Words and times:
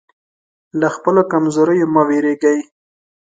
له 0.79 0.87
خپلو 0.95 1.21
کمزوریو 1.31 1.91
مه 1.93 2.01
وېرېږئ. 2.07 2.57